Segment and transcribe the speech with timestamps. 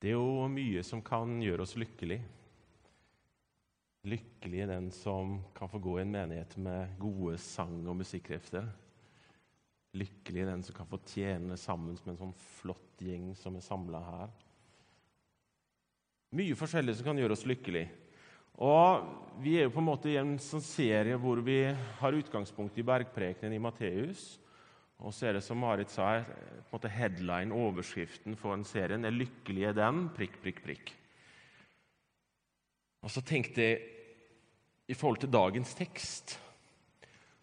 [0.00, 2.18] Det er jo mye som kan gjøre oss lykkelig.
[4.06, 8.68] Lykkelig er den som kan få gå i en menighet med gode sang- og musikkrefter.
[9.96, 13.64] Lykkelig er den som kan få tjene sammen med en sånn flott gjeng som er
[13.64, 14.34] samla her.
[16.36, 17.86] Mye forskjellig som kan gjøre oss lykkelig.
[18.60, 21.58] Og Vi er jo på en måte i en sånn serie hvor vi
[21.98, 24.38] har utgangspunkt i bergprekenen i Matteus.
[25.04, 29.04] Og så er det som Marit sa, på en måte headline, overskriften for en serien,
[29.04, 30.92] er 'Lykkelig er den prikk, prikk, prikk'.
[33.04, 33.80] Og så tenkte jeg
[34.88, 36.40] i forhold til dagens tekst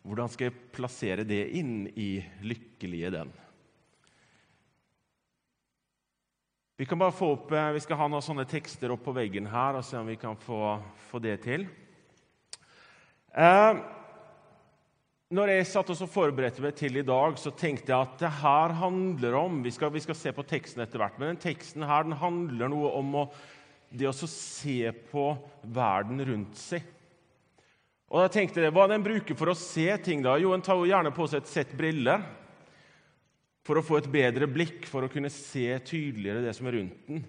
[0.03, 3.31] Hvordan skal jeg plassere det inn i 'Lykkelig er den'?
[6.77, 9.77] Vi kan bare få opp, vi skal ha noen sånne tekster opp på veggen her
[9.77, 11.67] og se om vi kan få, få det til.
[13.29, 13.77] Eh,
[15.33, 18.73] når jeg satt og forberedte meg til i dag, så tenkte jeg at det her
[18.77, 22.05] handler om Vi skal, vi skal se på teksten etter hvert, men den teksten her
[22.05, 23.23] den handler noe om å,
[23.89, 25.25] det å se på
[25.63, 26.85] verden rundt seg.
[28.13, 30.21] Og da tenkte jeg, Hva den bruker for å se ting?
[30.21, 30.37] da?
[30.37, 32.21] Jo, En tar jo gjerne på seg et sett briller
[33.65, 37.07] for å få et bedre blikk, for å kunne se tydeligere det som er rundt
[37.07, 37.23] den.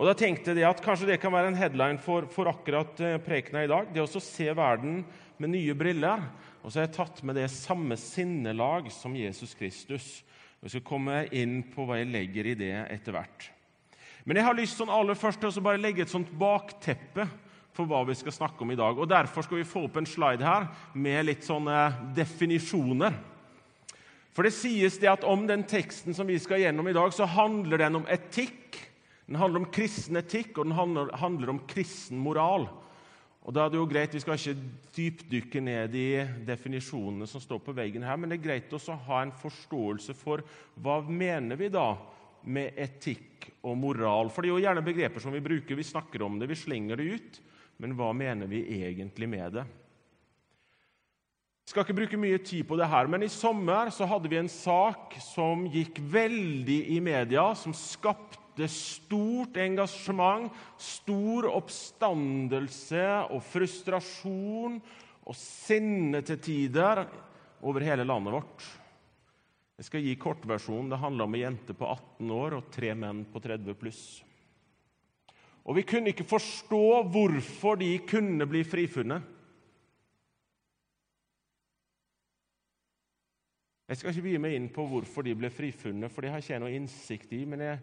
[0.00, 3.18] Og da tenkte jeg at Kanskje det kan være en headline for, for akkurat eh,
[3.20, 3.90] prekena i dag.
[3.92, 5.02] Det å se verden
[5.36, 6.24] med nye briller.
[6.60, 10.08] Og så har jeg tatt med det samme sinnelag som Jesus Kristus.
[10.60, 13.46] Og Jeg skal komme inn på hva jeg legger i det etter hvert.
[14.28, 17.24] Men jeg har lyst sånn aller først til å bare legge et sånt bakteppe
[17.76, 18.98] for hva vi skal snakke om i dag.
[18.98, 23.16] Og Derfor skal vi få opp en slide her med litt sånne definisjoner.
[24.36, 27.26] For det sies det at om den teksten som vi skal gjennom i dag, så
[27.28, 28.78] handler den om etikk.
[29.26, 32.68] Den handler om kristen etikk, og den handler, handler om kristen moral.
[33.40, 34.56] Og da er det jo greit, Vi skal ikke
[34.96, 36.08] dypdykke ned i
[36.46, 40.14] definisjonene som står på veggen her, men det er greit også å ha en forståelse
[40.14, 40.44] for
[40.76, 41.94] hva mener vi da
[42.44, 44.30] med etikk og moral.
[44.32, 47.00] For det er jo gjerne begreper som vi bruker, vi snakker om det, vi slenger
[47.00, 47.40] det ut.
[47.80, 49.64] Men hva mener vi egentlig med det?
[51.64, 54.40] Jeg skal ikke bruke mye tid på det her, men i sommer så hadde vi
[54.40, 63.42] en sak som gikk veldig i media, som skapte skapte stort engasjement, stor oppstandelse og
[63.42, 64.80] frustrasjon
[65.26, 67.04] og sinne til tider
[67.62, 68.64] over hele landet vårt.
[69.78, 70.90] Jeg skal gi kortversjonen.
[70.90, 74.22] Det handler om ei jente på 18 år og tre menn på 30 pluss.
[75.64, 79.22] Og vi kunne ikke forstå hvorfor de kunne bli frifunnet.
[83.90, 86.52] Jeg skal ikke begi meg inn på hvorfor de ble frifunnet, for det har ikke
[86.52, 87.44] jeg noe innsikt i.
[87.44, 87.80] men jeg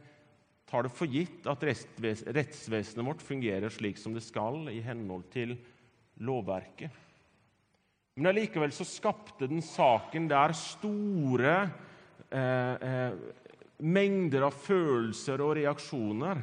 [0.67, 5.55] tar det for gitt at rettsvesenet vårt fungerer slik som det skal, i henhold til
[6.23, 7.03] lovverket.
[8.17, 11.53] Men allikevel så skapte den saken der store
[12.33, 13.19] eh, eh,
[13.85, 16.41] mengder av følelser og reaksjoner.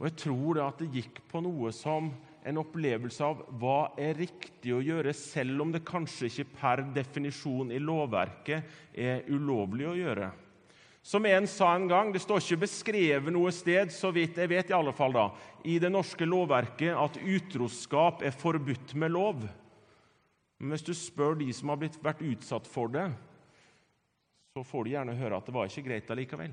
[0.00, 4.16] Og jeg tror det at det gikk på noe som en opplevelse av hva er
[4.18, 9.98] riktig å gjøre, selv om det kanskje ikke per definisjon i lovverket er ulovlig å
[9.98, 10.30] gjøre.
[11.02, 14.70] Som en sa en gang, det står ikke beskrevet noe sted, så vidt jeg vet,
[14.70, 15.26] i alle fall da,
[15.64, 19.46] i det norske lovverket at utroskap er forbudt med lov.
[20.60, 23.08] Men hvis du spør de som har blitt, vært utsatt for det,
[24.52, 26.52] så får du gjerne høre at det var ikke greit allikevel.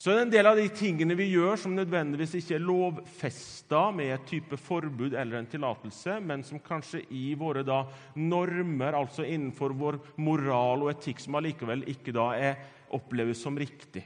[0.00, 3.82] Så det er en del av de tingene vi gjør, som nødvendigvis ikke er lovfesta
[3.92, 7.82] med et type forbud eller en tillatelse, men som kanskje i våre da
[8.16, 12.56] normer, altså innenfor vår moral og etikk, som allikevel ikke da er
[12.96, 14.04] oppleves som riktig.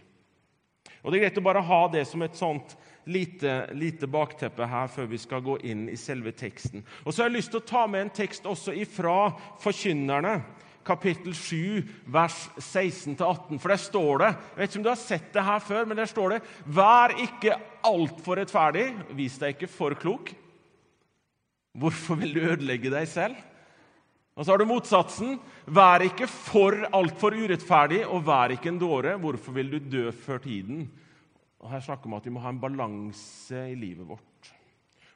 [1.05, 4.89] Og Det er greit å bare ha det som et sånt lite, lite, bakteppe her
[4.89, 6.85] før vi skal gå inn i selve teksten.
[7.05, 10.39] Og så har jeg lyst til å ta med en tekst også ifra Forkynnerne,
[10.85, 13.61] kapittel 7, vers 16-18.
[13.61, 16.01] For der står det Jeg vet ikke om du har sett det her før, men
[16.01, 16.41] der står det
[16.81, 20.33] Vær ikke altfor rettferdig, vis deg ikke for klok.
[21.75, 23.37] Hvorfor vil du ødelegge deg selv?
[24.35, 25.39] Og så har du motsatsen.
[25.71, 29.15] Vær ikke for altfor urettferdig, og vær ikke en dåre.
[29.23, 30.89] Hvorfor vil du dø før tiden?
[31.63, 34.51] Og Her snakker vi om at vi må ha en balanse i livet vårt.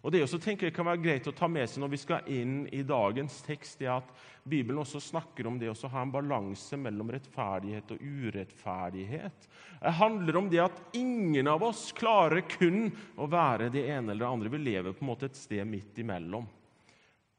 [0.06, 2.28] Og Det også tenker jeg kan være greit å ta med seg når vi skal
[2.30, 4.12] inn i dagens tekst, er at
[4.48, 9.48] Bibelen også snakker om det å ha en balanse mellom rettferdighet og urettferdighet.
[9.82, 12.86] Det handler om det at ingen av oss klarer kun
[13.18, 14.54] å være det ene eller det andre.
[14.54, 16.46] Vi lever på en måte et sted midt imellom.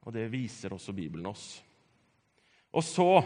[0.04, 1.64] Og Det viser også Bibelen oss.
[2.70, 3.24] Og så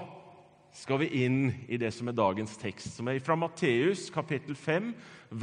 [0.74, 4.94] skal vi inn i det som er dagens tekst, som er fra Matteus kapittel 5,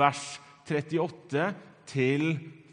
[0.00, 0.24] vers
[0.66, 1.50] 38
[1.90, 2.26] til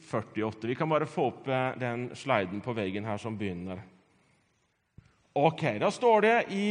[0.08, 0.70] 48.
[0.70, 3.84] Vi kan bare få opp eh, den sliden på veggen her som begynner.
[5.38, 6.70] Ok, Da står det i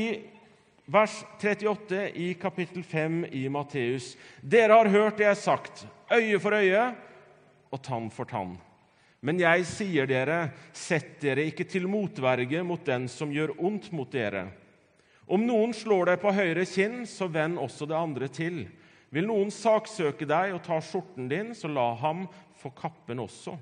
[0.90, 5.86] vers 38 i kapittel 5 i Matteus.: Dere har hørt det jeg har sagt.
[6.10, 6.94] øye for øye
[7.70, 8.56] og tann for tann.
[9.24, 14.10] Men jeg sier dere, sett dere ikke til motverge mot den som gjør ondt mot
[14.12, 14.48] dere.
[15.26, 18.66] Om noen slår deg på høyre kinn, så vend også det andre til.
[19.10, 22.26] Vil noen saksøke deg og ta skjorten din, så la ham
[22.60, 23.56] få kappen også.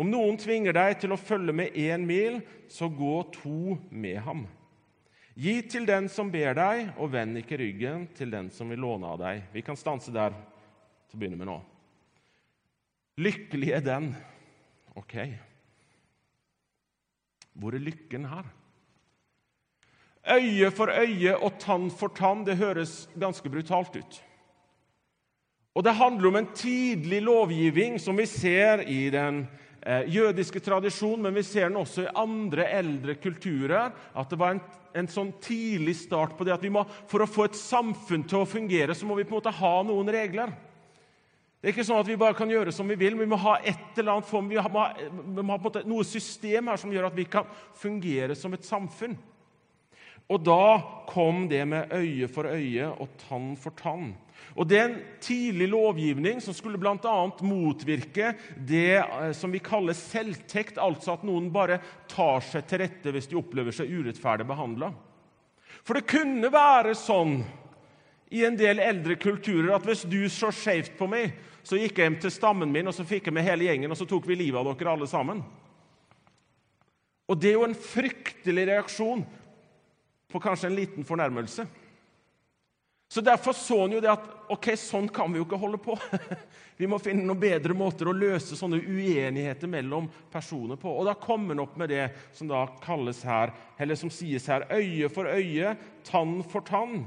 [0.00, 2.40] Om noen tvinger deg til å følge med én mil,
[2.70, 4.46] så gå to med ham.
[5.40, 9.10] Gi til den som ber deg, og vend ikke ryggen til den som vil låne
[9.12, 9.44] av deg.
[9.54, 11.58] Vi kan stanse der til å begynne med nå.
[13.20, 14.10] Lykkelig er den
[15.00, 15.16] Ok.
[17.56, 18.48] Hvor er lykken her?
[20.30, 24.20] Øye for øye og tann for tann, det høres ganske brutalt ut.
[25.74, 29.44] Og det handler om en tidlig lovgivning som vi ser i den
[29.86, 33.94] eh, jødiske tradisjonen, men vi ser den også i andre eldre kulturer.
[34.14, 34.64] At det var en,
[34.94, 38.42] en sånn tidlig start på det at vi må, for å få et samfunn til
[38.42, 40.52] å fungere, så må vi på en måte ha noen regler.
[41.60, 43.38] Det er ikke sånn at vi bare kan gjøre som vi vil, men vi må
[43.42, 46.94] ha et eller annet form, vi må ha, vi må ha noe system her som
[46.94, 49.18] gjør at vi kan fungere som et samfunn.
[50.30, 50.80] Og da
[51.10, 54.12] kom det med øye for øye og tann for tann.
[54.56, 57.14] Og Det er en tidlig lovgivning som skulle bl.a.
[57.44, 61.80] motvirke det eh, som vi kaller selvtekt, altså at noen bare
[62.10, 64.90] tar seg til rette hvis de opplever seg urettferdig behandla.
[65.84, 67.40] For det kunne være sånn
[68.30, 71.34] i en del eldre kulturer at hvis du så skjevt på meg,
[71.66, 73.98] så gikk jeg hjem til stammen min og så fikk jeg med hele gjengen, og
[73.98, 75.42] så tok vi livet av dere alle sammen.
[77.30, 79.22] Og det er jo en fryktelig reaksjon
[80.30, 81.66] på kanskje en liten fornærmelse.
[83.10, 85.96] Så Derfor så han jo det at ok, sånn kan vi jo ikke holde på.
[86.80, 90.92] Vi må finne noen bedre måter å løse sånne uenigheter mellom personer på.
[90.94, 94.64] Og Da kommer han opp med det som da kalles her, eller som sies her,
[94.70, 95.74] øye for øye,
[96.06, 97.02] tann for tann.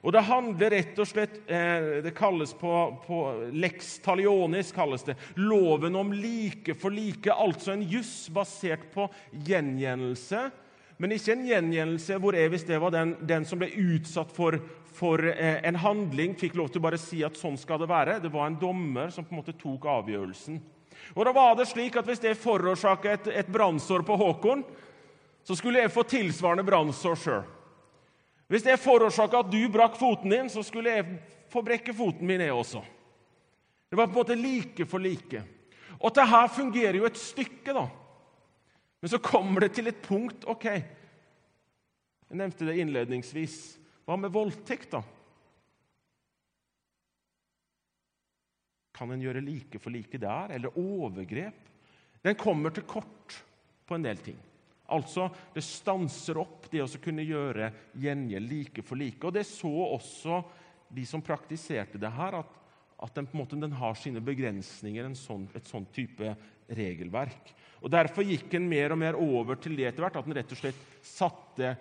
[0.00, 2.72] Og Det handler rett og slett eh, Det kalles på,
[3.04, 3.18] på,
[3.52, 5.16] lex talionis, kalles det.
[5.36, 9.10] Loven om like for like, altså en juss basert på
[9.46, 10.48] gjengjeldelse.
[11.00, 14.56] Men ikke en gjengjeldelse hvor jeg, hvis det var den, den som ble utsatt for,
[14.96, 18.18] for eh, en handling, fikk lov til å bare si at sånn skal det være.
[18.24, 20.60] Det var en dommer som på en måte tok avgjørelsen.
[21.16, 24.64] Og da var det slik at Hvis det forårsaka et, et brannsår på Håkon,
[25.44, 27.48] så skulle jeg få tilsvarende brannsår sjøl.
[28.50, 31.20] Hvis det forårsaka at du brakk foten din, så skulle jeg
[31.52, 32.82] få brekke foten min, jeg også.
[33.90, 35.42] Det var på en måte like for like.
[36.00, 37.86] Og dette fungerer jo et stykke, da.
[39.00, 40.66] Men så kommer det til et punkt OK,
[42.30, 43.56] jeg nevnte det innledningsvis.
[44.06, 45.00] Hva med voldtekt, da?
[48.94, 50.54] Kan en gjøre like for like der?
[50.54, 51.70] Eller overgrep?
[52.22, 53.38] Den kommer til kort
[53.86, 54.38] på en del ting.
[54.90, 57.70] Altså, det stanser opp det å kunne gjøre
[58.00, 59.22] gjengjeld like for like.
[59.26, 60.40] Og Det så også
[60.90, 62.56] de som praktiserte det her, at,
[63.00, 66.34] at den, måte, den har sine begrensninger, sånn, et sånn type
[66.70, 67.54] regelverk.
[67.80, 70.52] Og Derfor gikk en mer og mer over til det etter hvert, at en rett
[70.52, 71.74] og slett satte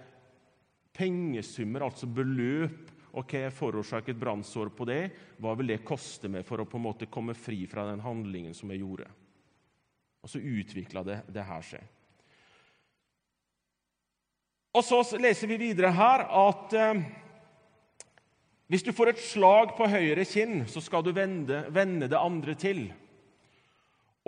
[0.95, 2.95] pengesummer, altså beløp.
[3.19, 5.01] Ok, jeg forårsaket brannsår på det.
[5.41, 8.53] Hva vil det koste meg for å på en måte komme fri fra den handlingen
[8.53, 9.07] som jeg gjorde?
[10.21, 11.87] Og så utvikla det, det her seg.
[14.75, 17.01] Og så leser vi videre her at eh,
[18.69, 22.53] hvis du får et slag på høyre kinn, så skal du vende, vende, det andre
[22.53, 22.83] til.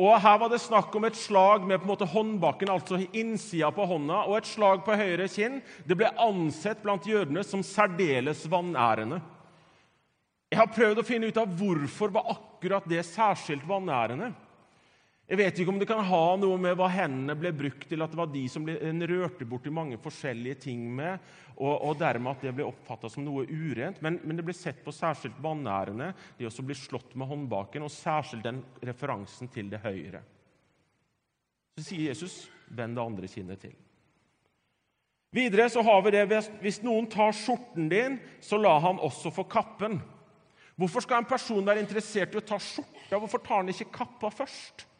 [0.01, 3.69] Og Her var det snakk om et slag med på en måte håndbakken, altså innsida
[3.75, 4.23] på hånda.
[4.25, 9.21] Og et slag på høyre kinn det ble ansett blant jødene som særdeles vanærende.
[10.51, 14.31] Jeg har prøvd å finne ut av hvorfor var akkurat det særskilt vanærende.
[15.31, 18.11] Jeg vet ikke om det kan ha noe med hva hendene ble brukt til, at
[18.11, 21.23] det var de som ble, en rørte borti mange forskjellige ting med,
[21.55, 24.01] og, og dermed at det ble oppfatta som noe urent.
[24.03, 27.95] Men, men, det ble sett på særskilt vanærende, det også blir slått med håndbaken, og
[27.95, 30.19] særskilt den referansen til det høyre.
[31.79, 33.79] Så sier Jesus, 'Vend det andre kinnet til'.
[35.31, 36.27] Videre så har vi det
[36.59, 40.01] hvis noen tar skjorten din, så la han også få kappen.
[40.75, 43.15] Hvorfor skal en person være interessert i å ta skjorta?
[43.15, 44.90] Hvorfor tar han ikke kappa først?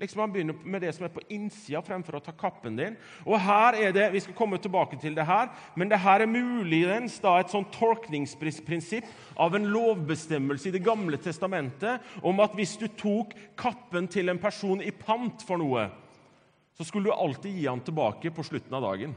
[0.00, 2.96] Liksom Han begynner med det som er på innsida, fremfor å ta kappen din.
[3.26, 6.30] Og her er det, Vi skal komme tilbake til det her, men det her er
[6.30, 9.04] muligens da et sånn tolkningsprinsipp
[9.36, 14.40] av en lovbestemmelse i Det gamle testamentet om at hvis du tok kappen til en
[14.40, 15.90] person i pant for noe,
[16.76, 19.14] så skulle du alltid gi han tilbake på slutten av dagen.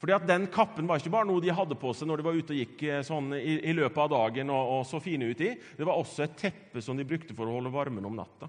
[0.00, 2.38] Fordi at Den kappen var ikke bare noe de hadde på seg når de var
[2.38, 5.44] ute og gikk eh, sånn i, i løpet av dagen og, og så fine ut
[5.44, 5.52] i.
[5.76, 8.48] Det var også et teppe som de brukte for å holde varmen om natta.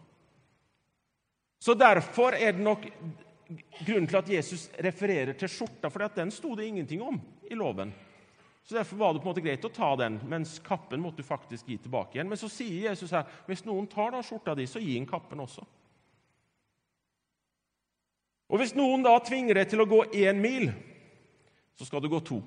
[1.62, 2.88] Så Derfor er det nok
[3.86, 7.91] grunnen til at Jesus refererer til skjorta, for den sto det ingenting om i loven.
[8.63, 11.27] Så Derfor var det på en måte greit å ta den, mens kappen måtte du
[11.27, 12.30] faktisk gi tilbake igjen.
[12.30, 15.46] Men så sier Jesus her hvis noen tar da skjorta di, så gi ham kappen
[15.46, 15.65] også.
[18.51, 20.72] Og Hvis noen da tvinger deg til å gå én mil,
[21.77, 22.41] så skal du gå to.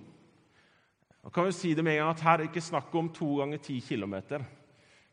[1.24, 3.14] Da kan vi si det med en gang at Her er det ikke snakk om
[3.14, 4.44] to ganger ti kilometer,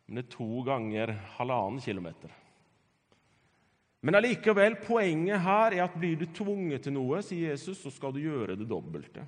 [0.06, 2.41] men det er to ganger halvannen kilometer.
[4.02, 8.16] Men allikevel, poenget her er at blir du tvunget til noe, sier Jesus, så skal
[8.16, 9.26] du gjøre det dobbelte.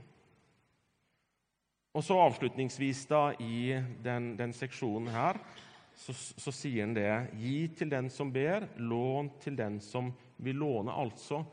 [1.93, 5.37] Og så Avslutningsvis da, i den, den seksjonen her
[5.93, 10.09] så, så, sier han det Gi til den som ber, lån til den som
[10.41, 10.89] vil låne.
[10.89, 11.43] Altså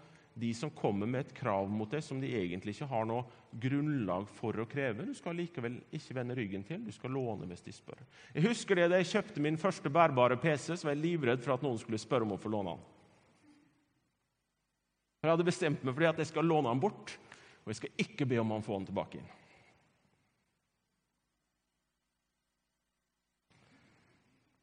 [0.41, 3.27] de som kommer med et krav mot deg som de egentlig ikke har noe
[3.61, 5.05] grunnlag for å kreve.
[5.05, 8.01] Du skal likevel ikke vende ryggen til, du skal låne hvis de spør.
[8.33, 11.59] Jeg husker det Da jeg kjøpte min første bærbare PC, så var jeg livredd for
[11.59, 12.89] at noen skulle spørre om å få låne den.
[15.21, 17.13] Jeg hadde bestemt meg for at jeg skal låne den bort,
[17.65, 19.29] og jeg skal ikke be om han får den tilbake inn.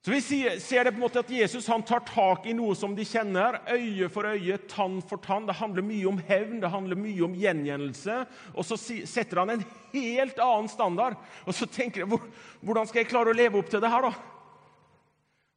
[0.07, 0.21] Så Vi
[0.63, 3.57] ser det på en måte at Jesus han tar tak i noe som de kjenner,
[3.67, 5.45] øye for øye, tann for tann.
[5.49, 8.15] Det handler mye om hevn, det handler mye om gjengjeldelse.
[8.55, 11.19] Og så setter han en helt annen standard.
[11.43, 12.21] Og så tenker jeg,
[12.63, 14.36] Hvordan skal jeg klare å leve opp til det her, da?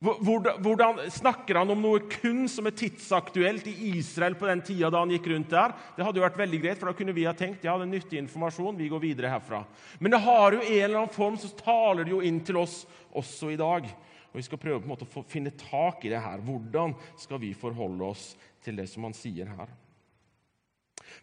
[0.00, 5.02] Hvordan Snakker han om noe kun som er tidsaktuelt i Israel på den tida da
[5.02, 5.75] han gikk rundt der?
[5.92, 7.90] Det hadde jo vært veldig greit, for da kunne vi ha tenkt ja, det er
[7.90, 8.78] nyttig informasjon.
[8.80, 9.61] vi går videre herfra.
[10.00, 12.87] Men det har jo en eller annen form, så taler det jo inn til oss
[13.12, 13.92] også i dag.
[14.30, 16.40] Og Vi skal prøve på en måte å finne tak i det her.
[16.49, 18.30] Hvordan skal vi forholde oss
[18.64, 19.69] til det som han sier her?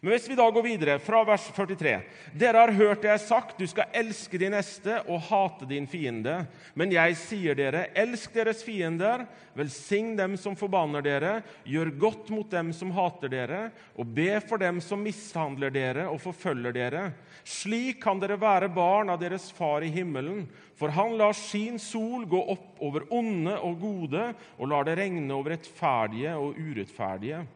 [0.00, 1.92] Men hvis vi da går videre, fra vers 43
[2.38, 5.88] Dere har hørt det jeg har sagt, du skal elske din neste og hate din
[5.90, 6.36] fiende.
[6.78, 9.24] Men jeg sier dere, elsk deres fiender,
[9.58, 11.32] velsign dem som forbanner dere,
[11.66, 13.60] gjør godt mot dem som hater dere,
[13.98, 17.04] og be for dem som mishandler dere og forfølger dere.
[17.42, 20.46] Slik kan dere være barn av deres Far i himmelen,
[20.78, 24.30] for han lar sin sol gå opp over onde og gode,
[24.62, 27.46] og lar det regne over rettferdige og urettferdige.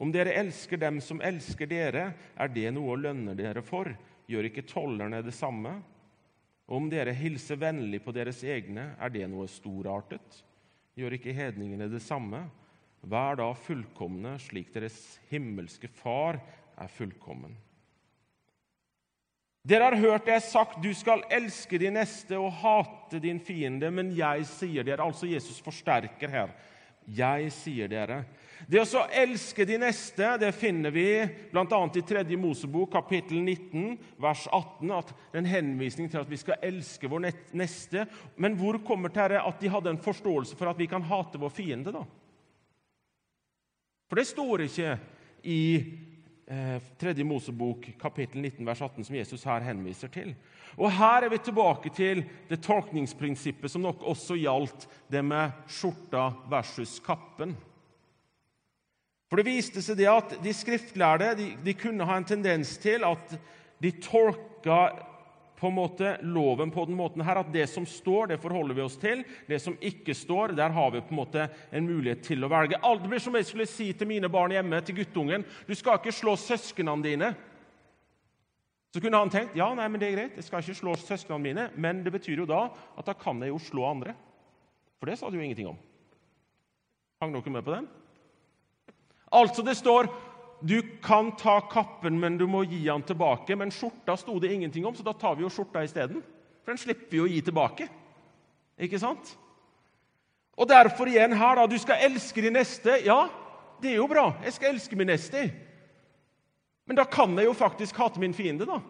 [0.00, 2.06] Om dere elsker dem som elsker dere,
[2.40, 3.90] er det noe å lønne dere for.
[4.30, 5.74] Gjør ikke tollerne det samme?
[6.70, 10.40] Om dere hilser vennlig på deres egne, er det noe storartet?
[10.96, 12.46] Gjør ikke hedningene det samme?
[13.00, 16.40] Vær da fullkomne, slik deres himmelske Far
[16.80, 17.56] er fullkommen.
[19.60, 23.40] Dere har hørt det jeg har sagt, du skal elske din neste og hate din
[23.44, 26.54] fiende, men jeg sier dere Altså Jesus forsterker her.
[27.04, 28.22] Jeg sier dere.
[28.68, 31.06] Det å elske de neste det finner vi
[31.52, 31.80] bl.a.
[31.96, 32.24] i 3.
[32.36, 34.92] Mosebok, kapittel 19, vers 18.
[34.96, 38.04] at En henvisning til at vi skal elske vår neste.
[38.36, 41.54] Men hvor kommer det at de hadde en forståelse for at vi kan hate vår
[41.54, 41.94] fiende?
[41.94, 42.04] da?
[44.10, 44.94] For det står ikke
[45.46, 45.62] i
[46.50, 47.14] eh, 3.
[47.24, 50.34] Mosebok, kapittel 19, vers 18, som Jesus her henviser til.
[50.76, 56.28] Og Her er vi tilbake til det tolkningsprinsippet som nok også gjaldt det med skjorta
[56.50, 57.56] versus kappen.
[59.30, 63.06] For det viste seg det at De skriftlærde de, de kunne ha en tendens til
[63.06, 63.36] at
[63.80, 64.80] de tolka
[65.60, 68.84] på en måte loven på den måten her, at det som står, det forholder vi
[68.84, 69.20] oss til.
[69.48, 72.80] Det som ikke står, der har vi på en måte en mulighet til å velge.
[72.80, 75.44] Alt blir som jeg skulle si til mine barn hjemme, til guttungen.
[75.68, 77.30] Du skal ikke slå søsknene dine.
[78.90, 81.44] Så kunne han tenkt ja, nei, men det er greit, jeg skal ikke slå søsknene
[81.44, 82.64] mine, men det betyr jo da
[82.98, 84.16] at da kan jeg jo slå andre.
[84.98, 85.78] For det sa du jo ingenting om.
[87.20, 87.86] Hang dere med på den?
[89.30, 90.10] Altså, det står
[90.60, 93.56] du kan ta kappen, men du må gi den tilbake.
[93.56, 96.20] Men skjorta sto det ingenting om, så da tar vi jo skjorta isteden.
[96.60, 97.88] For den slipper vi å gi tilbake.
[98.80, 99.32] Ikke sant?
[100.60, 101.64] Og derfor igjen her, da.
[101.66, 102.98] Du skal elske din neste.
[103.06, 103.22] Ja,
[103.80, 104.34] det er jo bra.
[104.44, 105.46] Jeg skal elske min neste.
[106.84, 108.80] Men da kan jeg jo faktisk hate min fiende, da.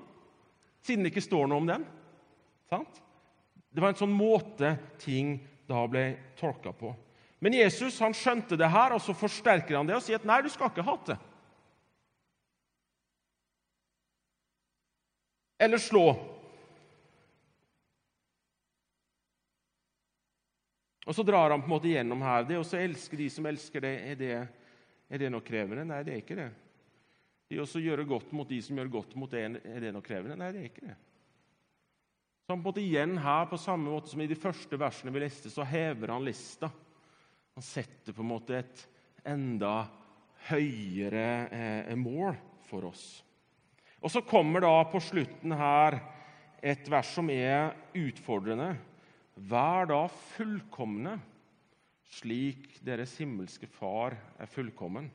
[0.83, 1.87] Siden det ikke står noe om den.
[2.71, 3.01] Sant?
[3.71, 5.37] Det var en sånn måte ting
[5.71, 6.05] da ble
[6.41, 6.91] tolka på.
[7.41, 10.43] Men Jesus han skjønte det her, og så forsterker han det og sier at nei,
[10.45, 11.17] du skal ikke hate.
[15.61, 16.05] Eller slå.
[21.09, 22.45] Og så drar han på en måte gjennom her.
[22.49, 24.35] Det å elske de som elsker det er det,
[25.11, 25.85] er det noe krevende?
[25.89, 26.51] Nei, det er ikke det.
[27.51, 30.37] Det å gjøre godt mot de som gjør godt mot det, er det noe krevende?
[30.39, 30.99] Nei, det er ikke det.
[32.45, 35.13] Så han på en måte igjen her, på samme måte som i de første versene
[35.15, 36.71] vi leste, så hever han lista.
[37.57, 38.85] Han setter på en måte et
[39.29, 39.89] enda
[40.49, 42.37] høyere eh, mål
[42.69, 43.05] for oss.
[44.01, 45.99] Og Så kommer da på slutten her
[46.65, 48.75] et vers som er utfordrende.
[49.51, 50.05] Vær da
[50.37, 51.19] fullkomne,
[52.11, 55.09] slik deres himmelske Far er fullkommen.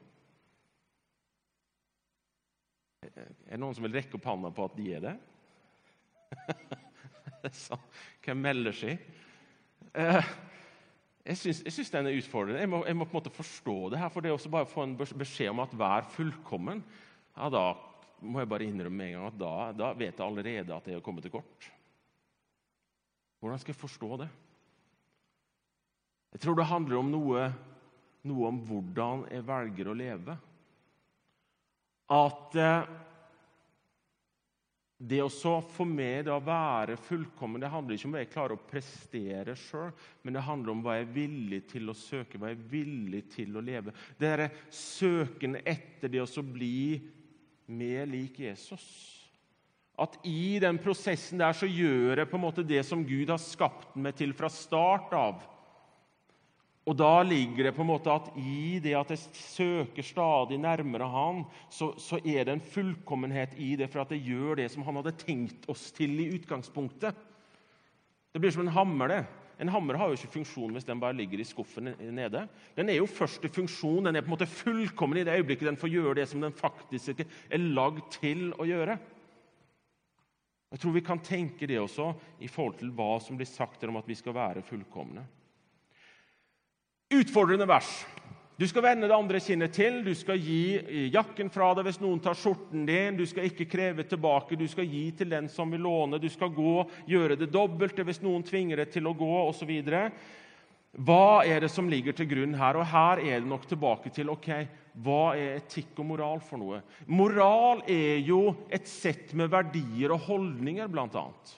[3.05, 5.15] Er det noen som vil rekke opp hånda på at de er det?
[8.25, 9.01] Hvem melder seg?
[9.93, 10.31] Eh,
[11.25, 12.61] jeg syns den er utfordrende.
[12.61, 14.11] Jeg må, jeg må, på en måte forstå det her.
[14.13, 16.83] For det er også bare å få en beskjed om at vær fullkommen,
[17.35, 17.63] ja, da
[18.25, 20.99] må jeg bare innrømme med en gang at da, da vet jeg allerede at jeg
[20.99, 21.69] har kommet til kort.
[23.41, 24.29] Hvordan skal jeg forstå det?
[26.35, 27.47] Jeg tror det handler om noe,
[28.29, 30.37] noe om hvordan jeg velger å leve.
[32.15, 32.89] At eh,
[34.97, 35.29] det å
[35.75, 39.91] for meg å være fullkommen det handler ikke om hva jeg klarer å prestere sjøl,
[40.23, 43.25] men det handler om hva jeg er villig til å søke, hva jeg er villig
[43.33, 43.95] til å leve.
[44.17, 47.01] Det er søken etter det å bli
[47.67, 48.85] mer lik Jesus.
[49.99, 53.39] At i den prosessen der så gjør jeg på en måte det som Gud har
[53.39, 55.43] skapt meg til fra start av.
[56.85, 61.07] Og da ligger det på en måte at i det at jeg søker stadig nærmere
[61.09, 64.85] Han, så, så, er det en fullkommenhet i det, for at jeg gjør det som
[64.85, 67.17] Han hadde tenkt oss til i utgangspunktet.
[68.31, 69.07] Det blir som en hammer.
[69.07, 69.23] det.
[69.57, 72.43] En hammer har jo ikke funksjon hvis den bare ligger i skuffen nede.
[72.75, 75.69] Den er jo først i funksjon, den er på en måte fullkommen i det øyeblikket
[75.71, 78.97] den får gjøre det som den faktisk er lagd til å gjøre.
[80.75, 82.09] Jeg tror vi kan tenke det også
[82.43, 85.23] i forhold til hva som blir sagt om at vi skal være fullkomne.
[87.13, 88.05] Utfordrende vers.
[88.57, 92.21] Du skal vende det andre kinnet til, du skal gi jakken fra deg hvis noen
[92.23, 95.83] tar skjorten din, du skal ikke kreve tilbake, du skal gi til den som vil
[95.83, 99.73] låne, du skal gå, gjøre det dobbelte hvis noen tvinger deg til å gå, osv.
[100.95, 102.79] Hva er det som ligger til grunn her?
[102.79, 104.49] Og her er det nok tilbake til ok,
[105.03, 106.79] hva er etikk og moral for noe?
[107.11, 111.57] Moral er jo et sett med verdier og holdninger, blant annet.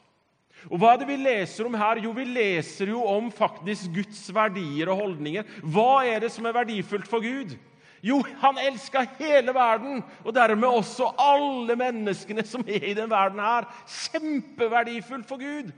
[0.65, 2.01] Og Hva er det vi leser om her?
[2.03, 5.47] Jo, vi leser jo om faktisk Guds verdier og holdninger.
[5.63, 7.55] Hva er det som er verdifullt for Gud?
[8.05, 13.41] Jo, han elska hele verden, og dermed også alle menneskene som er i den verden
[13.41, 13.69] her.
[13.85, 15.71] Kjempeverdifullt for Gud.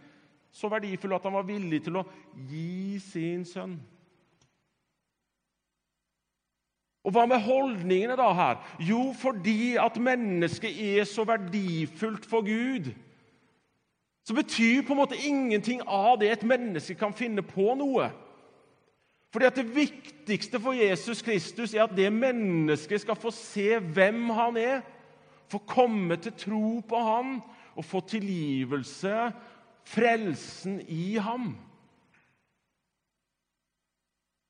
[0.52, 2.06] Så verdifull at han var villig til å
[2.50, 3.78] gi sin sønn.
[7.06, 8.58] Og hva med holdningene da her?
[8.84, 12.92] Jo, fordi at mennesket er så verdifullt for Gud
[14.30, 18.12] så betyr på en måte ingenting av det et menneske kan finne på noe.
[19.34, 24.30] Fordi at Det viktigste for Jesus Kristus er at det mennesket skal få se hvem
[24.38, 24.84] han er,
[25.50, 27.40] få komme til tro på han
[27.74, 29.32] og få tilgivelse,
[29.90, 31.56] frelsen i ham.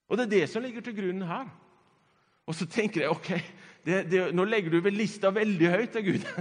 [0.10, 1.48] Og Det er det som ligger til grunn her.
[2.44, 3.32] Og så tenker jeg ok,
[3.86, 6.34] det, det, nå legger du vel lista veldig høyt til Gud.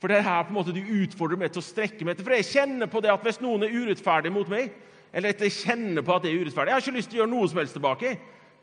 [0.00, 2.26] For det er her på en måte du utfordrer meg til å strekke meg etter.
[2.26, 4.74] For jeg kjenner på det at hvis noen er urettferdig mot meg,
[5.16, 7.22] eller at jeg kjenner på at det er urettferdig Jeg har ikke lyst til å
[7.22, 8.10] gjøre noe som helst tilbake.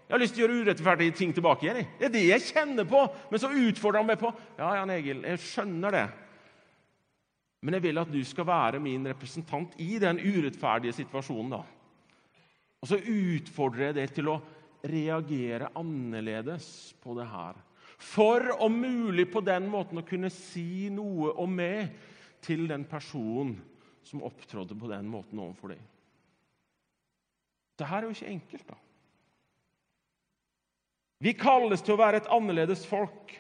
[0.03, 1.87] Jeg har lyst til å gjøre urettferdige ting tilbake igjen.
[1.97, 3.01] Det er det jeg kjenner på.
[3.31, 6.03] Men så utfordrer han meg på Ja, Jan Egil, jeg skjønner det.
[7.63, 11.55] Men jeg vil at du skal være min representant i den urettferdige situasjonen.
[11.55, 11.63] da.
[12.83, 14.41] Og så utfordrer jeg deg til å
[14.83, 16.67] reagere annerledes
[17.01, 17.55] på det her
[18.03, 21.93] for om mulig på den måten å kunne si noe om meg
[22.43, 23.55] til den personen
[24.03, 25.83] som opptrådte på den måten overfor deg.
[27.73, 28.77] Dette er jo ikke enkelt, da.
[31.23, 33.31] Vi kalles til å være et annerledes folk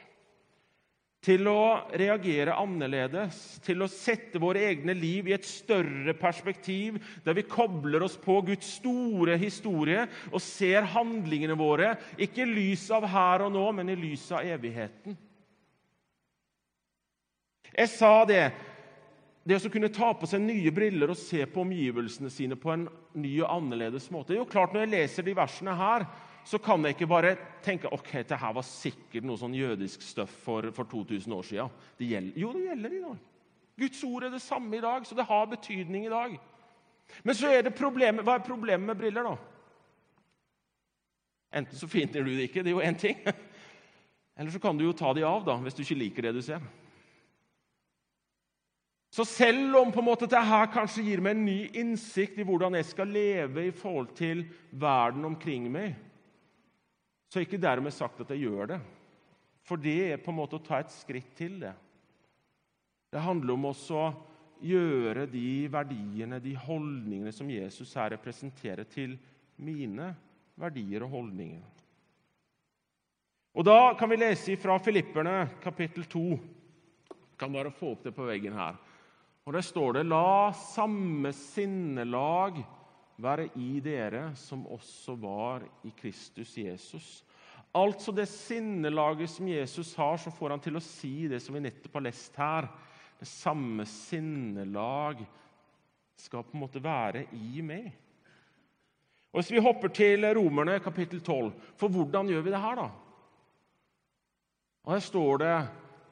[1.23, 7.37] til å reagere annerledes, til å sette våre egne liv i et større perspektiv, der
[7.37, 13.07] vi kobler oss på Guds store historie og ser handlingene våre ikke i lys av
[13.07, 15.15] her og nå, men i lys av evigheten.
[17.73, 18.43] Jeg sa det
[19.43, 22.85] det å kunne ta på seg nye briller og se på omgivelsene sine på en
[23.19, 24.31] ny og annerledes måte.
[24.31, 26.05] Det er jo klart Når jeg leser de versene her,
[26.43, 30.33] så kan jeg ikke bare tenke ok, det her var sikkert noe sånn jødisk støff
[30.43, 32.33] for, for 2000 år siden.
[32.35, 33.21] Jo, det gjelder i dag.
[33.79, 36.35] Guds ord er det samme i dag, så det har betydning i dag.
[37.23, 39.37] Men så er det problemet, hva er problemet med briller, da?
[41.53, 43.19] Enten så finner du det ikke, det er jo én ting.
[44.37, 46.41] Eller så kan du jo ta de av da, hvis du ikke liker det du
[46.45, 46.63] ser.
[49.13, 52.73] Så selv om på en måte dette kanskje gir meg en ny innsikt i hvordan
[52.79, 55.93] jeg skal leve i forhold til verden omkring meg,
[57.33, 58.75] så er ikke dermed sagt at jeg gjør det.
[59.65, 61.71] For det er på en måte å ta et skritt til det.
[63.09, 64.11] Det handler om også å
[64.61, 69.15] gjøre de verdiene, de holdningene som Jesus her representerer, til
[69.65, 70.11] mine
[70.61, 71.65] verdier og holdninger.
[73.57, 76.23] Og Da kan vi lese fra Filipperne kapittel 2.
[76.29, 78.77] Jeg kan bare få opp det på veggen her.
[79.41, 82.61] Og Der står det La samme sinnelag
[83.21, 87.23] være i dere som også var i Kristus Jesus.
[87.73, 91.63] Altså det sinnelaget som Jesus har, så får han til å si det som vi
[91.65, 92.69] nettopp har lest her.
[93.19, 95.23] Det samme sinnelag,
[96.23, 97.87] skal på en måte være i meg.
[99.33, 101.49] Og Hvis vi hopper til Romerne kapittel 12,
[101.79, 102.89] for hvordan gjør vi det her, da?
[104.85, 105.55] Og Her står det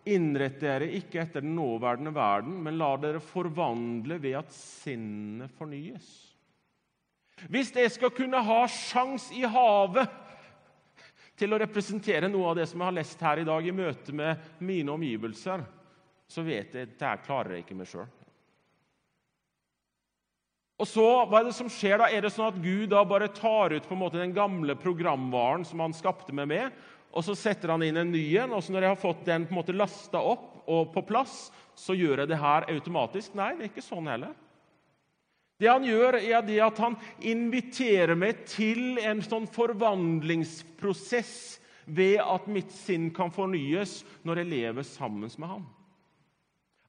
[0.10, 6.31] Innrett dere ikke etter den nåværende verden, men la dere forvandle ved at sinnet fornyes.
[7.50, 10.20] Hvis jeg skal kunne ha sjans i havet
[11.40, 14.14] til å representere noe av det som jeg har lest her i dag, i møte
[14.14, 15.64] med mine omgivelser,
[16.30, 18.10] så vet jeg at der klarer jeg ikke meg sjøl.
[20.82, 22.08] Og så, Hva er det som skjer da?
[22.10, 25.66] Er det sånn at Gud da bare tar ut på en måte den gamle programvaren
[25.68, 26.78] som han skapte meg med,
[27.12, 29.46] og så setter han inn en ny en, og så når jeg har fått den
[29.46, 33.36] på en måte lasta opp og på plass, så gjør jeg det her automatisk?
[33.38, 34.34] Nei, det er ikke sånn heller.
[35.62, 41.36] Det han gjør, er det at han inviterer meg til en sånn forvandlingsprosess
[41.86, 45.68] ved at mitt sinn kan fornyes når jeg lever sammen med ham.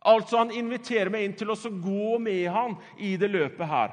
[0.09, 3.93] Altså, Han inviterer meg inn til å gå med ham i det løpet her.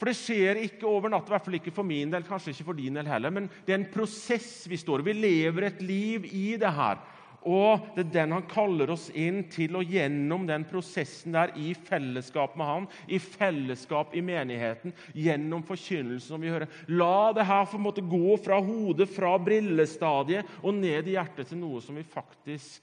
[0.00, 2.66] For det skjer ikke over natta, i hvert fall ikke for min del, kanskje ikke
[2.72, 3.30] for din del heller.
[3.30, 5.12] Men det er en prosess vi står i.
[5.12, 6.98] Vi lever et liv i det her.
[7.42, 11.72] Og det er den han kaller oss inn til, og gjennom den prosessen der, i
[11.74, 17.66] fellesskap med han, i fellesskap i menigheten, gjennom forkynnelsen som vi hører La det her
[17.66, 22.06] få måte gå fra hodet, fra brillestadiet, og ned i hjertet til noe som vi
[22.06, 22.82] faktisk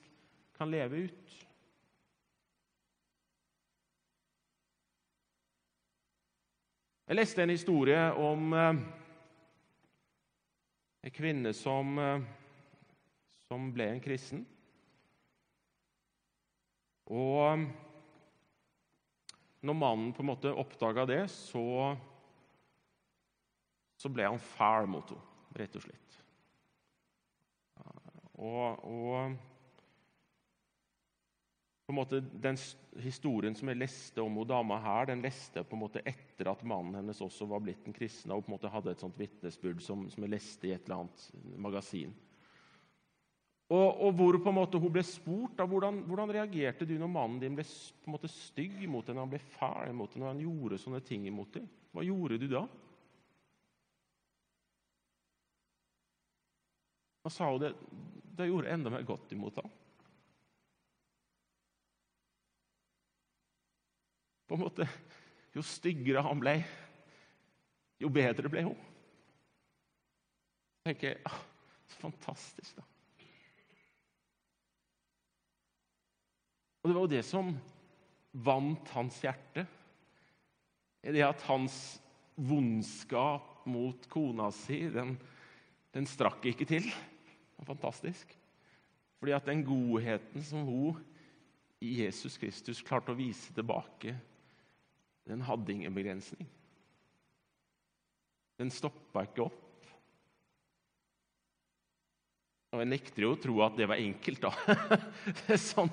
[0.59, 1.37] kan leve ut.
[7.09, 8.81] Jeg leste en historie om eh,
[11.07, 12.27] en kvinne som, eh,
[13.49, 14.43] som ble en kristen.
[17.09, 17.65] Og
[19.65, 21.65] når mannen på en måte oppdaga det, så,
[23.97, 25.25] så ble han fæl mot henne,
[25.57, 26.19] rett og slett.
[28.39, 29.33] Og, og
[31.89, 32.57] på en måte, Den
[33.01, 36.61] historien som jeg leste om hun dama her, den leste på en måte etter at
[36.61, 39.81] mannen hennes også var blitt en kristen og på en måte hadde et sånt vitnesbyrd
[39.81, 42.13] som, som, jeg leste i et eller annet magasin.
[43.69, 47.11] Og, og hvor på en måte hun ble spurt av hvordan, hvordan reagerte du når
[47.13, 50.31] mannen din ble på en måte stygg mot når han ble fæl mot deg, når
[50.31, 51.67] han gjorde sånne ting imot deg?
[51.93, 52.63] Hva gjorde du da?
[57.25, 57.75] Da sa hun det,
[58.39, 59.69] det gjorde enda mer godt imot ham.
[64.49, 64.89] på en måte,
[65.53, 66.55] Jo styggere han ble,
[68.01, 68.77] jo bedre ble hun.
[70.77, 71.39] Jeg tenker ah,
[71.97, 72.88] fantastisk, da.
[76.89, 77.49] Og Det var jo det som
[78.33, 79.65] vant hans hjerte.
[81.05, 81.75] Det at hans
[82.33, 85.13] vondskap mot kona si, den,
[85.93, 86.87] den strakk ikke til.
[86.89, 88.33] Det var fantastisk.
[89.21, 90.97] Fordi at den godheten som hun
[91.79, 94.15] i Jesus Kristus klarte å vise tilbake
[95.29, 96.47] den hadde ingen begrensning.
[98.57, 99.65] Den stoppa ikke opp.
[102.73, 104.41] Og Jeg nekter jo å tro at det var enkelt.
[104.41, 104.51] da.
[105.43, 105.89] Det er sånn,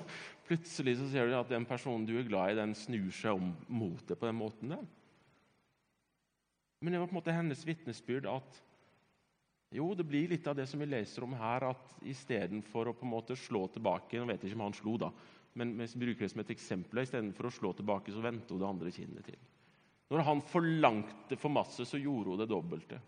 [0.47, 3.51] Plutselig så ser du at den personen du er glad i, den snur seg om
[3.67, 4.71] mot deg på den måten.
[4.71, 4.85] der.
[6.81, 8.61] Men det var på en måte hennes vitnesbyrd at
[9.75, 13.03] jo, det blir litt av det som vi leser om her, at istedenfor å på
[13.03, 15.09] en måte slå tilbake Nå vet jeg ikke om han slo, da,
[15.59, 17.01] men vi bruker det som et eksempel.
[17.03, 19.39] Istedenfor å slå tilbake, så vendte hun det andre kinnet til.
[20.07, 23.01] Når han forlangte for masse, så gjorde hun det dobbelte.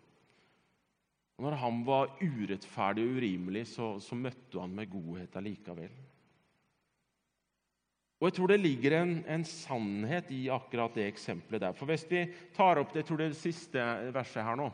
[1.39, 5.93] Når han var urettferdig og urimelig, så, så møtte han med godhet allikevel.
[8.19, 11.75] Og Jeg tror det ligger en, en, sannhet i akkurat det eksempelet der.
[11.75, 14.67] For Hvis vi tar opp det, jeg tror det, er det siste verset her nå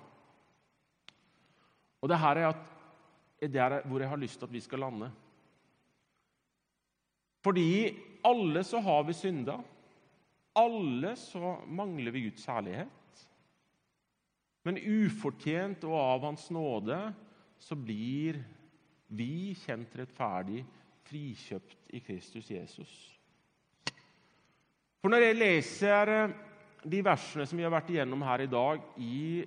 [2.01, 2.65] Og det her er, at,
[3.41, 5.11] er der hvor jeg har lyst til at vi skal lande.
[7.45, 7.93] Fordi
[8.25, 9.59] alle så har vi synda.
[10.55, 13.25] Alle så mangler vi Guds herlighet.
[14.65, 16.97] Men ufortjent og av Hans nåde
[17.61, 18.39] så blir
[19.13, 20.63] vi kjent rettferdig,
[21.05, 23.14] frikjøpt i Kristus Jesus.
[25.05, 26.31] For når jeg leser eh,
[26.81, 29.45] de versene som vi har vært igjennom her i dag, i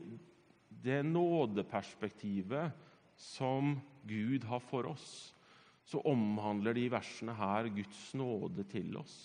[0.70, 2.70] det nådeperspektivet
[3.18, 3.72] som
[4.06, 5.34] Gud har for oss,
[5.82, 9.18] så omhandler de versene her Guds nåde til oss.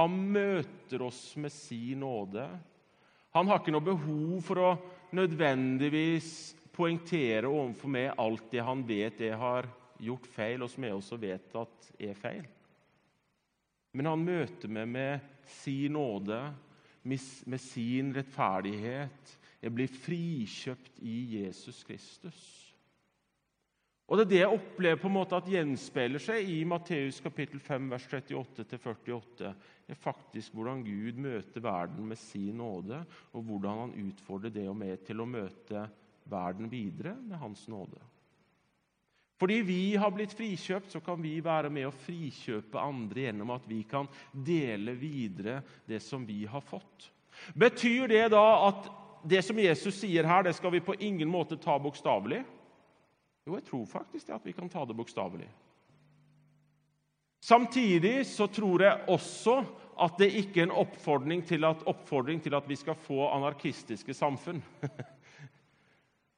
[0.00, 2.48] Han møter oss med sin nåde.
[3.36, 4.74] Han har ikke noe behov for å
[5.20, 6.32] nødvendigvis
[6.72, 9.68] poengtere overfor meg alt det han vet jeg har
[10.00, 12.46] gjort feil, og som jeg også vet at er feil.
[13.94, 16.40] Men han møter meg med sin nåde,
[17.04, 19.34] med sin rettferdighet.
[19.62, 22.42] Jeg blir frikjøpt i Jesus Kristus.
[24.04, 27.60] Og Det er det jeg opplever på en måte at gjenspeiler seg i Matteus kapittel
[27.62, 29.52] 5, vers 38-48.
[29.88, 33.00] er faktisk hvordan Gud møter verden med sin nåde,
[33.32, 35.86] og hvordan han utfordrer det og meg til å møte
[36.28, 38.00] verden videre med hans nåde.
[39.44, 43.66] Fordi vi har blitt frikjøpt, så kan vi være med å frikjøpe andre gjennom at
[43.68, 47.10] vi kan dele videre det som vi har fått.
[47.52, 48.88] Betyr det da at
[49.20, 52.40] det som Jesus sier her, det skal vi på ingen måte ta bokstavelig?
[53.44, 55.50] Jo, jeg tror faktisk at vi kan ta det bokstavelig.
[57.44, 59.58] Samtidig så tror jeg også
[60.08, 64.16] at det ikke er en oppfordring til at, oppfordring til at vi skal få anarkistiske
[64.16, 64.64] samfunn.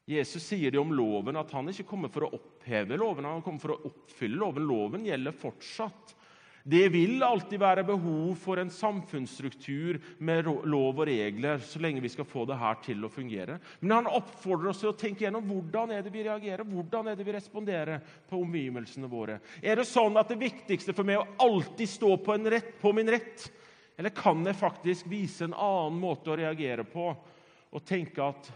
[0.06, 3.62] Jesus sier det om loven, at han ikke kommer for å oppheve loven, han kommer
[3.62, 4.68] for å oppfylle loven.
[4.68, 6.14] Loven gjelder fortsatt.
[6.66, 12.10] Det vil alltid være behov for en samfunnsstruktur med lov og regler så lenge vi
[12.10, 13.60] skal få det her til å fungere.
[13.78, 17.18] Men han oppfordrer oss til å tenke gjennom hvordan er det vi reagerer, hvordan er
[17.18, 19.38] det vi responderer på omgivelsene våre.
[19.62, 22.94] Er det sånn at det viktigste for meg er å alltid stå på, rett, på
[22.98, 23.46] min rett?
[23.94, 28.50] Eller kan jeg faktisk vise en annen måte å reagere på og tenke at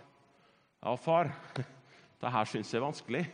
[0.81, 1.31] ja, far,
[2.21, 3.25] det her syns jeg er vanskelig,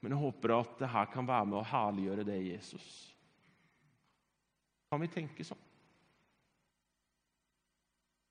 [0.00, 2.88] men jeg håper at det her kan være med å herliggjøre det Jesus.
[4.90, 5.66] Kan vi tenke sånn?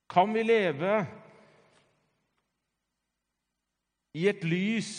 [0.10, 0.94] Kan vi leve
[4.18, 4.90] i et lys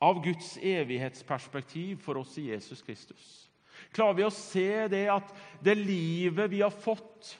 [0.00, 3.26] av Guds evighetsperspektiv for oss i Jesus Kristus?
[3.92, 7.34] Klarer vi å se det at det livet vi har fått,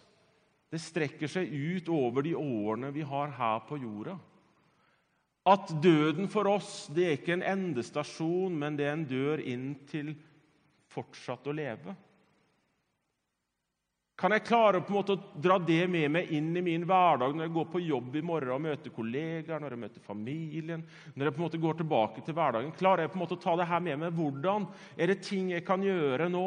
[0.68, 4.18] det strekker seg ut over de årene vi har her på jorda?
[5.46, 9.68] At døden for oss det er ikke en endestasjon, men det er en dør inn
[9.87, 10.11] til
[10.90, 11.94] fortsatt å leve.
[14.16, 17.35] Kan jeg klare på en måte å dra det med meg inn i min hverdag
[17.37, 21.28] når jeg går på jobb i morgen og møter kollegaer, når jeg møter familien, når
[21.28, 22.72] jeg på en måte går tilbake til hverdagen?
[22.78, 24.16] Klarer jeg på en måte å ta det her med meg?
[24.16, 26.46] Hvordan er det ting jeg kan gjøre nå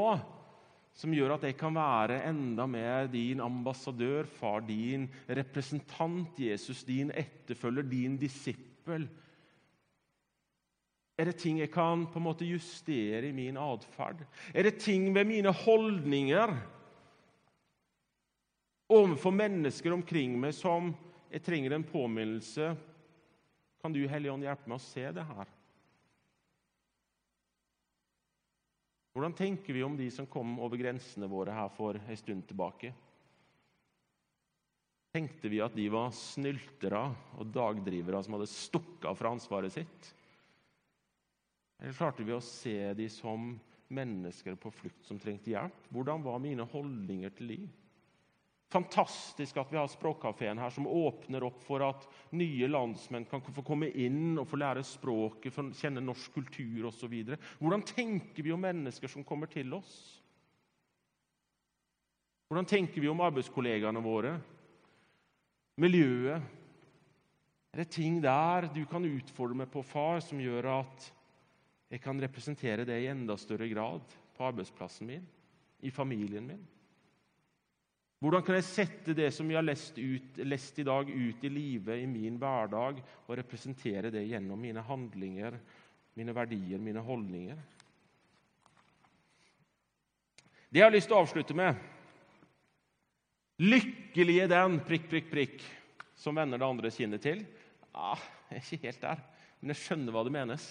[0.98, 7.14] som gjør at jeg kan være enda mer din ambassadør, far, din representant, Jesus, din
[7.14, 8.69] etterfølger, din disippel?
[11.20, 14.24] Er det ting jeg kan på en måte justere i min atferd?
[14.54, 16.54] Er det ting ved mine holdninger
[18.90, 20.94] overfor mennesker omkring meg som
[21.30, 22.72] jeg trenger en påminnelse?
[23.80, 25.52] Kan du, Hellige Ånd, hjelpe meg å se det her?
[29.14, 32.94] Hvordan tenker vi om de som kom over grensene våre her for en stund tilbake?
[35.10, 37.02] Tenkte vi at de var snyltere
[37.40, 40.12] og dagdrivere som hadde stukket av fra ansvaret sitt?
[41.80, 43.56] Eller klarte vi å se de som
[43.90, 45.88] mennesker på flukt som trengte hjelp?
[45.90, 47.70] Hvordan var mine holdninger til liv?
[48.70, 52.04] Fantastisk at vi har Språkkafeen her, som åpner opp for at
[52.38, 57.16] nye landsmenn kan få komme inn og få lære språket, få kjenne norsk kultur osv.
[57.58, 59.96] Hvordan tenker vi om mennesker som kommer til oss?
[62.50, 64.38] Hvordan tenker vi om arbeidskollegaene våre?
[65.80, 66.56] Miljøet?
[67.70, 71.10] Er det ting der du kan utfordre meg på, far, som gjør at
[71.90, 75.26] jeg kan representere det i enda større grad på arbeidsplassen min,
[75.86, 76.62] i familien min?
[78.20, 81.52] Hvordan kan jeg sette det som vi har lest, ut, lest i dag, ut i
[81.54, 85.56] livet i min hverdag, og representere det gjennom mine handlinger,
[86.20, 87.62] mine verdier, mine holdninger?
[90.70, 91.80] Det jeg har lyst til å avslutte med
[93.60, 95.64] Lykkelig er den prikk, prikk, prikk,
[96.16, 97.42] som vender det andre kinnet til.
[97.92, 99.24] Ah, jeg er ikke helt der,
[99.60, 100.68] men jeg skjønner hva det menes.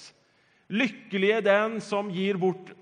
[0.72, 2.72] Lykkelig er den som gir bort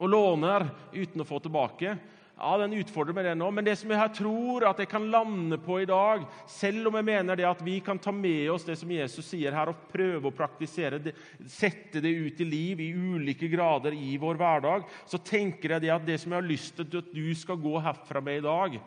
[0.00, 1.96] og låner uten å få tilbake.
[2.40, 5.58] Ja, Den utfordrer meg det nå, men det som jeg tror at jeg kan lande
[5.60, 8.78] på i dag, selv om jeg mener det at vi kan ta med oss det
[8.80, 11.12] som Jesus sier her, og prøve å praktisere det,
[11.44, 15.92] sette det ut i liv i ulike grader i vår hverdag, så tenker jeg det
[15.92, 18.80] at det som jeg har lyst til at du skal gå herfra med i dag,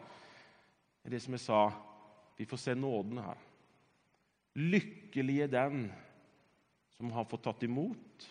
[1.04, 1.64] er det som jeg sa
[2.38, 3.40] Vi får se nåden her.
[4.58, 5.84] Lykkelig er den
[6.98, 8.26] som har fått tatt imot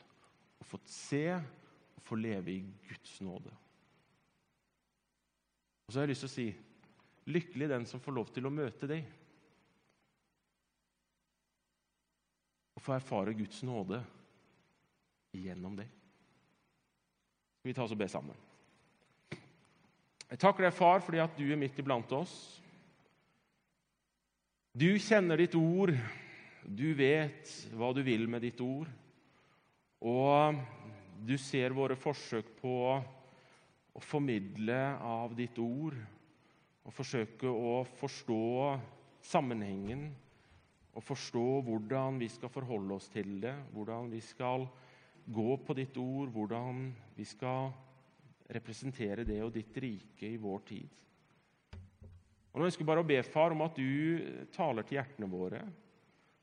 [0.59, 3.53] og fått se og få leve i Guds nåde.
[5.87, 6.49] Og så har jeg lyst til å si
[7.31, 9.07] lykkelig er den som får lov til å møte deg.
[12.75, 14.03] Og få erfare Guds nåde
[15.39, 15.91] gjennom deg.
[17.63, 18.39] Vi ta oss og be sammen?
[20.33, 22.62] Jeg takker deg, far, fordi at du er midt iblant oss.
[24.73, 25.91] Du kjenner ditt ord,
[26.65, 28.89] du vet hva du vil med ditt ord.
[30.01, 30.57] Og
[31.21, 32.77] du ser våre forsøk på
[33.93, 35.99] å formidle av ditt ord
[36.89, 38.41] og forsøke å forstå
[39.29, 40.09] sammenhengen
[40.97, 44.65] og forstå hvordan vi skal forholde oss til det, hvordan vi skal
[45.29, 47.69] gå på ditt ord, hvordan vi skal
[48.57, 51.05] representere det og ditt rike i vår tid.
[52.53, 55.63] Og Nå ønsker jeg bare å be, far, om at du taler til hjertene våre.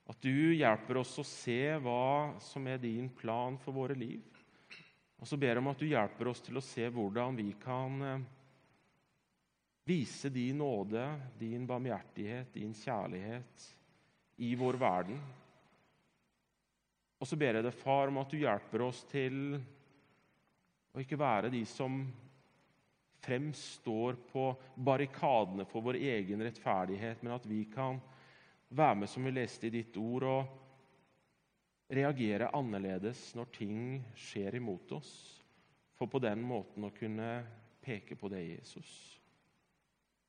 [0.10, 4.24] At du hjelper oss å se hva som er din plan for våre liv.
[5.20, 8.06] Og så ber jeg om at du hjelper oss til å se hvordan vi kan
[8.08, 8.24] eh,
[9.90, 11.04] vise din nåde,
[11.38, 13.68] din barmhjertighet, din kjærlighet
[14.42, 15.20] i vår verden.
[17.20, 19.60] Og så ber jeg deg, far, om at du hjelper oss til
[20.96, 22.00] å ikke være de som
[23.22, 28.00] fremstår på barrikadene for vår egen rettferdighet, men at vi kan
[28.70, 33.80] være med, som vi leste i ditt ord, og reagere annerledes når ting
[34.18, 35.14] skjer imot oss,
[35.98, 37.32] for på den måten å kunne
[37.84, 38.92] peke på det, Jesus.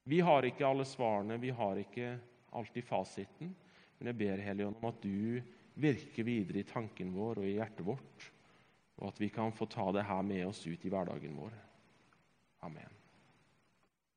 [0.09, 2.14] Vi har ikke alle svarene, vi har ikke
[2.57, 3.55] alltid fasiten,
[3.98, 5.40] men jeg ber Helligånd om at du
[5.81, 8.31] virker videre i tanken vår og i hjertet vårt,
[9.00, 11.53] og at vi kan få ta det her med oss ut i hverdagen vår.
[12.62, 13.00] Amen.